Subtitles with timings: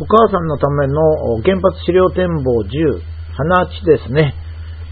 [0.00, 3.02] お母さんのための原発資料展望10、
[3.34, 4.34] 花地ですね。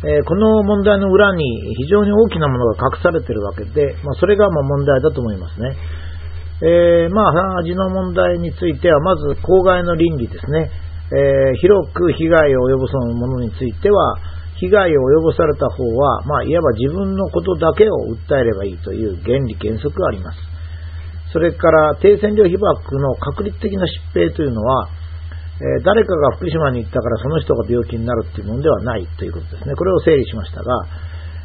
[0.02, 1.46] えー、この問題の裏に
[1.78, 5.76] 非常に大きなものが隠されているわけで、まあ、それがま問題だと思いますね。
[6.60, 10.70] えー、まあ、味の問題については、まず公害の倫理ですね。
[11.12, 14.16] えー、広く被害を及ぼすものについては、
[14.58, 20.55] 被害を及ぼされた方は、まあ、いわば自分のことだけを訴えればいいという原理原則があります。
[21.36, 24.88] それから、低線量被爆の確率的な疾病というのは、
[25.60, 29.76] え、誰かが福島に行ったからその人が病気になるというものではないということですね。
[29.76, 30.72] これを整理しましたが、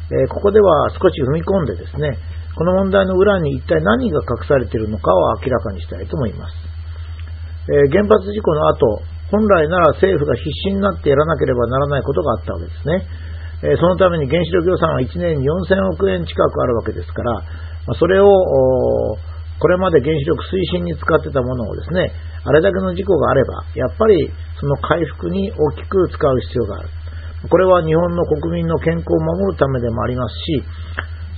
[0.08, 2.16] え、ここでは少し踏み込んでですね、
[2.56, 6.56] この問題の裏に一体何が隠されているのかを明らかにしたいと思います。
[7.68, 13.04] え、原発事故の後、本来なら政府が必死になってやらなければならないことがあったわけですね。
[13.60, 17.44] えそのために原子力予算は1年に4000億円近くあるわけですから、
[18.00, 18.26] それを
[19.62, 22.10] これまで原子力推進に使ってたものをですね、
[22.42, 24.26] あれだけの事故があれば、やっぱり
[24.58, 26.90] その回復に大きく使う必要がある。
[27.46, 30.66] これは日本の国民の健康を守るためでもありますし、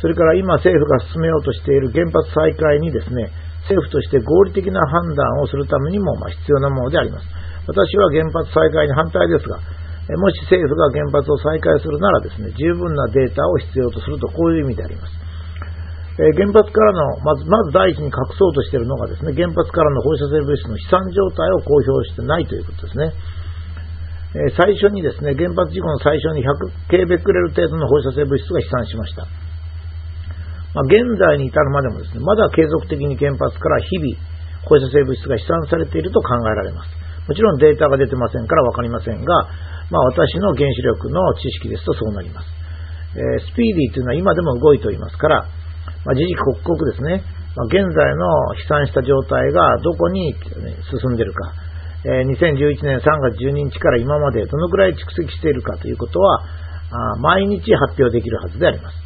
[0.00, 3.28] それから今政府が進めようとしている原発再開にですね、
[3.69, 7.28] 政府として合理的な判断をするためにもま必要なものであります。
[7.69, 9.61] 私は原発再開に反対ですが、
[10.17, 15.23] もし政府が原発を再開するならですね、十分なデータを必要とするとこういう意味であります。
[16.15, 23.11] え原発からの、まず、まず第一に隠そうとしているのがですね、原発からの放射性物質の飛散状態を公表してないということですね。
[24.35, 29.27] え最初にですね、原発事故の最初に100ケベクレル程度の放射性物質が飛散しました。
[30.75, 34.15] まあ、現在に至るまでもですね、まだ継続的に原発から日々
[34.67, 36.91] 放射性物質が飛散されていると考えられます。
[37.27, 39.51] もちろんデータが出てませんから分かりませんが、
[39.91, 42.47] まあ、私の原子力の知識ですとそうなります。
[43.15, 45.47] えー、スピーディーというのは今でも動いておりますから、
[46.05, 47.24] まあ、時々刻々ですね、
[47.56, 50.34] まあ、現在の飛散した状態がどこに、
[50.91, 51.52] 進んでいるか、
[52.05, 56.44] えー、2011年3月12日から今までどのくらい蓄積しているかということは、
[56.94, 59.05] あ毎日発表できるはずであります。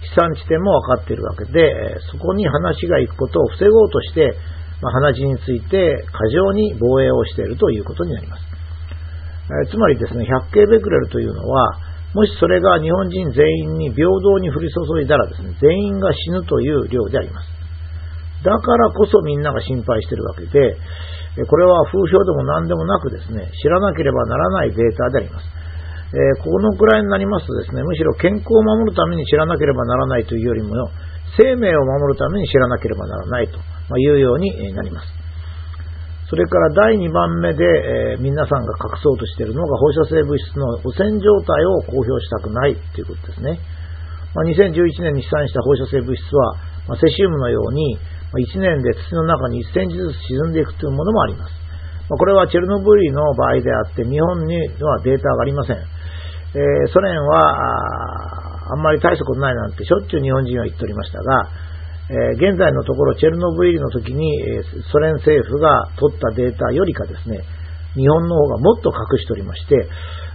[0.00, 4.32] 飛散地点も分かっているわけで、そこに話が行くことを防ごうとして、
[4.80, 8.42] まあ、鼻血について過剰に防衛をしているということになります。
[9.50, 17.46] えー、つまりですね、100系ベクレルというのは、もしそれが日本人全員に平等に降り注いだらですね、全員が死ぬという量であります。
[18.44, 20.76] だからこそみんなが心配しているわけで、
[21.46, 25.46] これは風評でも何でもなくですね、知らなければならないデータであります。
[26.08, 30.72] えー、このくらいになりますとですね、むしろ健康を守るために知らなければならないというよりも、
[31.36, 33.58] 生命を守るために知らなければならないと
[33.98, 35.17] いうようになります。
[36.28, 43.58] それから第2番目で、えー、皆さんが隠そうとしているのが放射性物質の汚染状態を公表したくないということですね。
[44.36, 47.96] まあ、2011年に飛散した放射性物質は、まあ、セシウムのように、
[48.28, 51.52] まあ、1年で土の中に1センチずつ沈んでいくというものもあります。
[52.12, 55.76] まあ、これはチェルノブイリの場合であって、日本にはデータがありません。
[55.76, 61.48] えー、ソ連はあんまり大したことないなんてしょっちゅう日本人は言っておりましたが、
[62.08, 67.44] え、現在のところチェルノブイリの時に、え、ソ連政府が取ったデータよりかですね、
[67.94, 69.88] 日本の方がもっと隠しておりまして、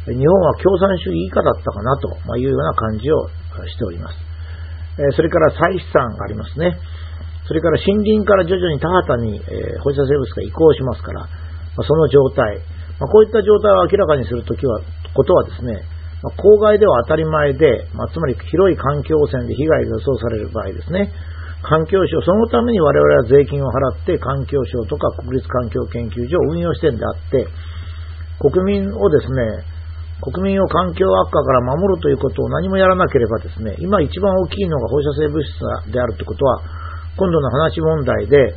[0.05, 3.27] 日本は共産主義以下だったかなというような感じを
[3.65, 4.17] しております。
[5.15, 6.77] それから再飛散がありますね。
[7.47, 9.39] それから森林から徐々に田畑に、
[9.81, 11.27] 放射性物が移行しますから、
[11.81, 12.61] その状態、
[12.99, 14.79] こういった状態を明らかにするときは、
[15.15, 15.81] ことはですね、
[16.37, 21.11] 公害では当たり前で、つまり広い環境汚染で被害が予想される場合ですね、
[21.63, 27.47] 環境省、そのために我々は税金を払って環境省とか国立環境研究所を運用してるんであって、
[28.39, 29.63] 国民をですね、
[30.19, 36.61] 国民を環境悪化から守るということを何もやらなければですね、今一番大きいのが放射性物質であるということは、
[37.15, 38.55] 今度の話問題で、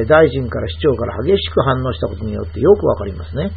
[0.00, 3.50] え大臣から市長から激しく反応したことによってよくわかりますね。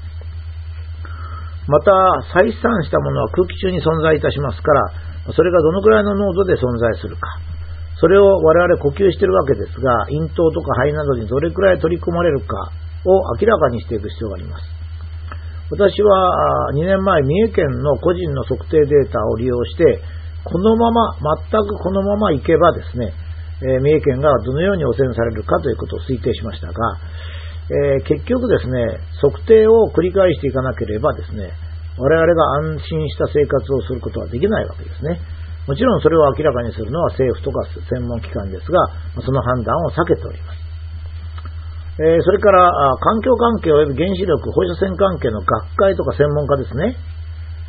[1.68, 1.92] また、
[2.34, 7.55] 再散したものは空気中に存在いたしますから、それがどのくらいの濃度で存在するか。
[8.00, 12.72] それを我々呼吸しているわけですが、咽頭とか肺などにどれくらい取り込まれるか
[13.06, 14.64] を明らかにしていく必要があります。
[15.72, 20.00] 私は2年前、三重県の個人の測定データを利用して、
[20.44, 21.16] このまま、
[21.50, 23.14] 全くこのままいけばですね、
[23.64, 26.74] えー、三重県がどのように汚染されるかということを推定しましたが、
[27.72, 31.50] えー、結局ですね、測定を繰り返していかなければですね、
[31.98, 32.44] 我々が
[32.76, 35.20] 安心した生活をすることはできないわけですね。
[35.68, 38.78] もちろんそれを明らかにするのは政府とか専門機関ですが、
[39.22, 40.66] その判断を避けております。
[41.96, 42.70] えー、それから、
[43.00, 46.98] 環境関係及び原子力、放射線関係の学会とか専門家ですね。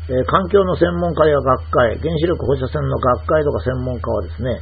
[0.09, 4.59] えー、環境の専門家や学会、原子力放射線の学会とか専門家はですね、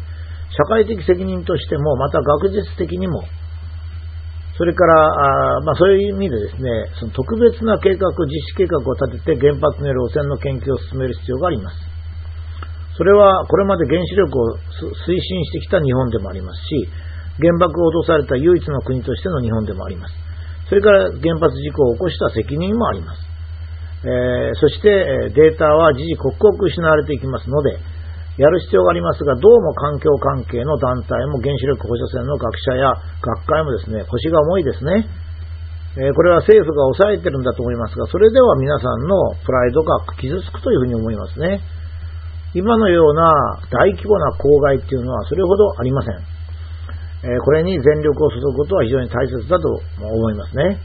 [0.54, 3.26] 社会的責任としても、また学術的にも、
[4.58, 11.95] それから、あまあ、そういう意味でですね、その特別な計画、実施計画を立てて原発による汚染の研究を進める必要があります。
[12.98, 14.58] それはこれまで原子力を
[15.08, 16.88] 推進してきた日本でもありますし、
[17.40, 20.14] 原爆を落とされた唯一の国としての日本でもあります。
[20.70, 23.20] それから原発事故を起こした責任もあります。
[24.06, 27.78] えー、そしてデータは時々刻々失われていきますので、
[28.38, 35.08] やる必要がありますが、どうも環境関係の団体も原子力放射線の学者や学会もですね、腰が重いですね。
[35.98, 41.62] えー、これは政府が抑えてるんだと思いますが、それでは皆さんのプライドが傷つくというふうに思いますね。
[42.56, 46.16] 今のような大規模な公害っていうのはそれほどありません。
[47.28, 49.68] え、これに全力を注ぐことは非常に大切だと
[50.00, 50.80] 思いますね。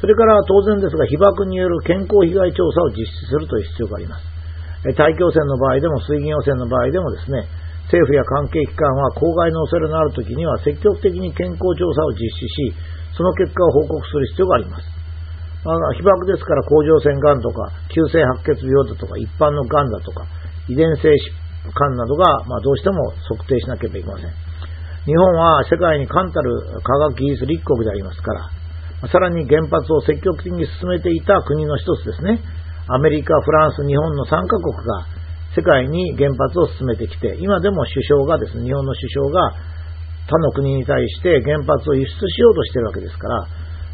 [0.00, 4.26] それから当然ですが、被爆による健康被害調査を実施するという必要があります。
[4.96, 7.46] 大気汚染の場合でも水銀汚染の場合でもですね、
[7.86, 12.74] 政府や関係機関は公害の恐れのある時には積極的に健康調査を実施し、
[13.14, 14.88] その結果を報告する必要があります。
[15.62, 20.24] まあ、被爆ですから甲状腺がんとか急性白血病だとか一般のがんだとか
[20.70, 24.30] 遺伝性疾患などが、まあ、どうしても測定しなければいけません。
[25.04, 32.40] 日本は世界に冠たる科学技術立国でありますから、さらに原発を積極的に進めていた国の一つですね。
[32.86, 35.06] アメリカ、フランス、日本の3カ国が
[35.56, 39.52] 世界に原発を進めてきて、今でも首相がですね、日本の首相が
[40.28, 43.46] 他の国に対して原発を輸出しようとしているわけですから、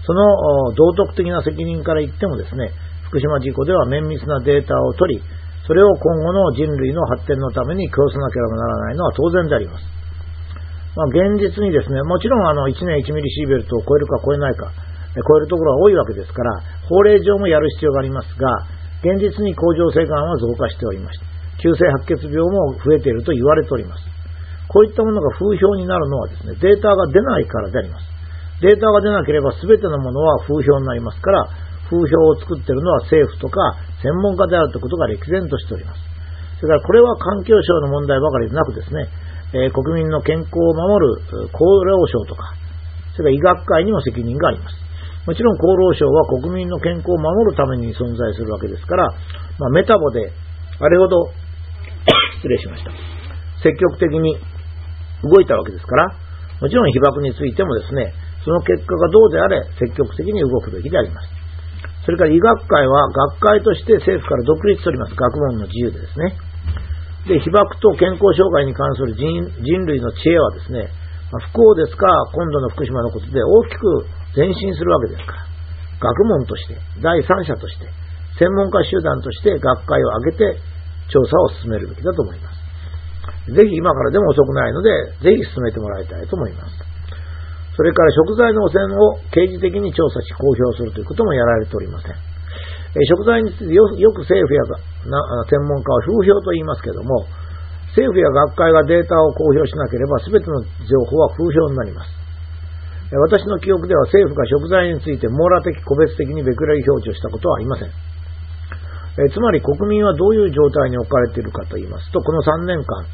[0.05, 2.71] その道徳的な責任から言ってもですね、
[3.09, 5.23] 福島事故では綿密なデータを取り、
[5.67, 9.85] それを今後の人類の発展のために供さなければならないのは当然であります。
[10.95, 14.71] まあ、現実にですね、もちろんあの1年1ミリシーベルトを超えるか超えないか、
[15.13, 18.65] 超えるところが多いわけですから、法令上もやる必要がありますが、
[19.03, 21.27] 現実に甲状腺がんは増加しておりまして、
[21.63, 24.05] 急性白血病も増えていると言われております。
[24.69, 28.05] こういったものが風評になるのはですね、データが出ないからであります。
[28.63, 31.49] データが出なければ全てのものは風評になりますから、
[31.87, 36.01] 風評を作っているのは政府とか専門家であるということが歴然としております。
[36.61, 39.09] それからこれは環境省の問題ばかりでなくですね、
[39.55, 42.55] えー、国民の健康を守る厚労省とか、
[43.15, 44.77] それから医学会にも責任があります。
[45.27, 49.11] もちろん厚労省は国民の健康を守るために存在するわけですから、
[49.59, 50.31] まあ、メタボで
[50.79, 51.31] あれほど
[52.39, 52.91] 失礼しました。
[53.63, 54.39] 積極的に
[55.25, 56.15] 動いたわけですから、
[56.61, 58.13] もちろん被爆についてもですね、
[58.45, 61.36] その結果がどうであれ積極的に動くべきであります。
[62.07, 65.15] それから医学会は学会として政府から独立しております。
[65.19, 66.39] 学問の自由でですね。
[67.27, 69.43] で、被爆と健康障害に関する人
[69.91, 70.87] 類の知恵はですね、
[71.35, 74.07] ま不幸ですか、今度の福島のことで大きく
[74.39, 75.43] 前進するわけですから、
[75.99, 77.91] 学問として、第三者として、
[78.39, 80.61] 専門家集団として学会を挙げて
[81.11, 83.51] 調査を進めるべきだと思います。
[83.51, 84.91] ぜひ今からでも遅くないので、
[85.23, 86.96] ぜひ進めてもらいたいと思います。
[87.77, 92.17] それから食材の汚染を刑事的に調査し公表するということもやられておりません。
[93.05, 94.65] 食材についてよく政府や
[95.45, 97.29] 専門家は風評と言いますけども、
[97.93, 102.17] 政府や学会がデータを公表しなければ全ての情報は風評になります。
[103.13, 107.89] 私の記憶では政府が食材について網羅的個別的にベクレリ表示をしたことはありません。
[107.89, 113.05] えつまり国民はどういう状態に置かれているかと言いますと、この3年間、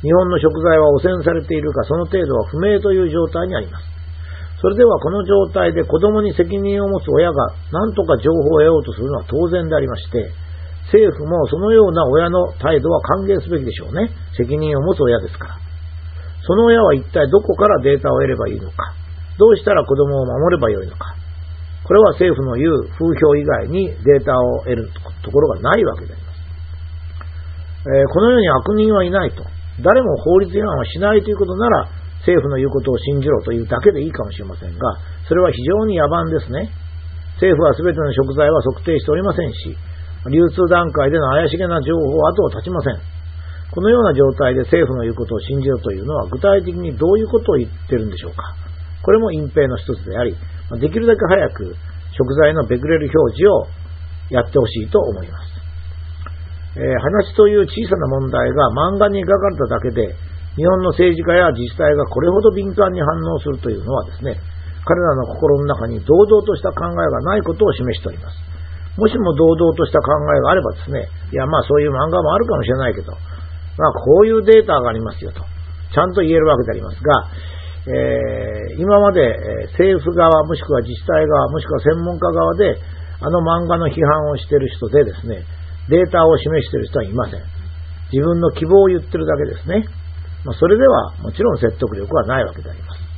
[0.00, 3.99] 日本の食材は汚染されているか、その程度は不明という状態にあります。
[4.60, 10.30] それではこの状態で子供に責任を持つ親が何とか情報を得ようとするのは当然でありまして、
[10.92, 14.12] 政府もそのような親の態度は歓迎すべきでしょうね。
[14.36, 15.56] 責任を持つ親ですから。
[16.44, 18.92] その親は一体どこからデータを得ればいいのか。
[19.38, 21.14] どうしたら子供を守ればよいのか。
[21.84, 24.90] これは政府の言う風評以外にデータを得る
[25.24, 26.38] ところがないわけであります。
[27.88, 29.42] えー、このように悪人はいないと。
[29.80, 31.88] 誰も法律違反はしないということなら、
[32.20, 34.98] 政府の言うことを信じろというだけでいいかもしれませんが、
[35.28, 36.70] それは非常に野蛮ですね。
[37.40, 39.76] 政府は全ての食材は測定しておりませんし、
[40.28, 43.00] 流通段階での怪しげな情報は後を絶ちません。
[43.72, 48.42] このような状態で政府の言うことを信じろというのは具体的にどういうことを言ってるんでしょうか。
[49.02, 50.36] これも隠蔽の一つであり、
[50.80, 51.74] できるだけ早く
[52.12, 53.66] 食材のベクレル表示を
[54.28, 55.50] やってほしいと思います。
[56.76, 60.14] えー、話という小さな問題が漫画に描かれただけで、
[60.60, 64.36] 日本の政治家や自治体がこれほど敏感に反応するというのはですね、
[64.84, 68.36] 彼らの心の中に堂々とした考えがないことを示しております。
[69.00, 73.12] もしも堂々とした考えがあればですね、いやまあそういう漫画もあるかもしれないけど、
[73.80, 77.24] まあこういうデータがありますよと、ちゃんと言えるわけでありますが、
[77.88, 79.32] えー、今まで
[79.72, 82.76] 政府側、もしくは自治体側、もしくは専門家側で、
[83.22, 85.44] あの漫画の批判をしている人でですね、
[85.88, 87.40] データを示している人はいません。
[88.12, 89.88] 自分の希望を言ってるだけですね。
[90.44, 93.10] まあ、それではもちろん説得力はないわけであります。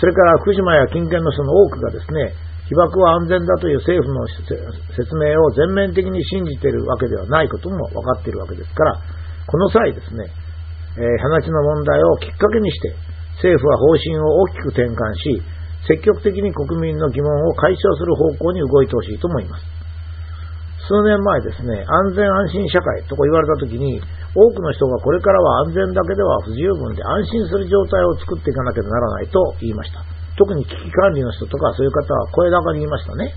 [0.00, 2.32] それから福島や近県の人の多くがですね、
[2.68, 4.24] 被爆は安全だという政府の
[4.96, 8.96] 説明を全面的に信じているわけではないことも分かっているわけですから、
[9.46, 10.24] この際ですね、
[10.96, 12.94] えー、花地の問題をきっかけにして、
[13.36, 15.42] 政府は方針を大きく転換し、
[15.86, 19.81] 積極的に国民の疑問を解消する方向に動いてほしいと思います。
[20.88, 24.02] 数年前ですね、安全安心社会とか言われたときに、
[24.34, 30.02] 多くの人がこれからは安全だけでは不十分で安心する状態を作っていかなきゃならないと言いました。
[30.36, 33.34] 特に危機管理の人とかそういう方は声高に言いましたね。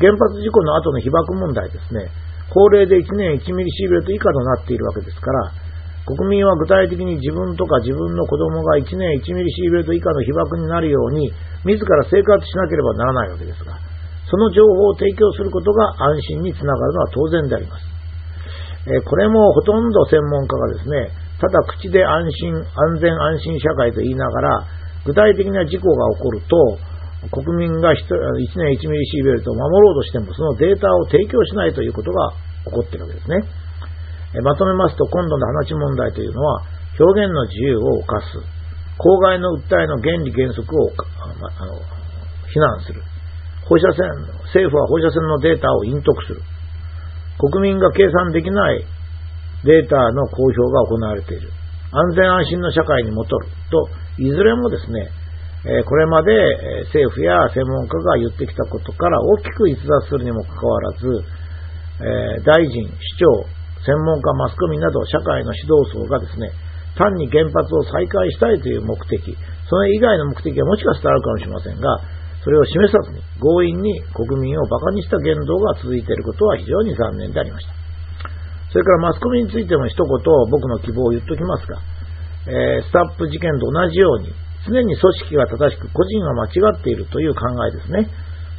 [0.00, 2.10] 原発事故の後の被爆問題ですね、
[2.52, 5.52] 法令で1年1ミリシーベルト以下となっているわけですから、
[6.04, 11.32] 国民は具体的に自分とか自分の子供が1年1ミリシーベルト以下の被爆になるように、
[11.64, 13.78] 自ら生活しなければならないわけですが、
[14.30, 17.84] その情報を提供することが安心につながるのは当然であります。
[18.86, 21.10] えこれもほとんど専門家がですね、
[21.40, 24.64] ただ口で安心、安全安心社会と言いながら、
[25.04, 26.78] 具体的な事故が起こると、
[27.28, 27.96] 国民が1
[28.56, 32.32] 年1ミリシーベルトを守ろうとしても、そのデータを提供しないということが
[32.64, 33.44] 起こっているわけですね。
[34.42, 36.62] まとめますと、今度の話問題というのは、
[36.98, 38.26] 表現の自由を犯す、
[38.96, 40.92] 公害の訴えの原理原則を
[42.52, 43.02] 非難する、
[43.68, 44.08] 放射線、
[44.50, 46.42] 政府は放射線のデータを隠匿する、
[47.38, 48.84] 国民が計算できない
[49.64, 51.50] データの公表が行われている。
[51.92, 53.88] 安全安心の社会に戻ると、
[54.22, 55.10] いずれもですね、
[55.84, 56.32] これまで
[56.86, 61.24] 政府や専門家が言ってきたことから大きく逸脱するにもかかわらず、
[62.44, 63.44] 大臣、市長、
[63.84, 66.50] 専門家、マスコミなど社会の指導層がですね、
[66.96, 69.36] 単に原発を再開したいという目的、
[69.68, 72.00] それ以外の目的はもしかしたらあるかもしれませんが、
[72.42, 77.72] それを示さずに強引に国民を馬鹿にした言動が続いていることは非常に残念でありました。
[78.72, 80.06] それからマスコミについても一言
[80.50, 81.78] 僕の希望を言っておきますが、
[82.48, 84.32] えー、スタップ事件と同じように
[84.66, 88.08] 常に組織が正しく個人は間違っているという考えですね。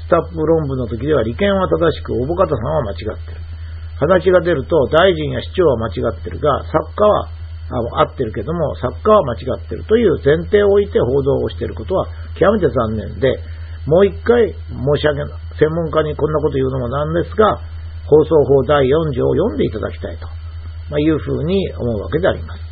[0.05, 3.41] スタップ論文の時では利権は正しく、おぼかたさんは間違っている。
[4.01, 7.29] 話が出ると大臣や市長は間違っているが、作家は
[8.01, 13.37] 合ってるけども、作家は間違っているという前提を置いて報道をしていることは極めて残念で、
[13.85, 14.53] もう一回申
[14.97, 17.59] し上げる、専門家にこんなこと言うのもなんですが、
[18.05, 20.27] 放送法第4条を読んでいただきたいと、
[20.89, 22.70] まあいうふうに思うわけであります。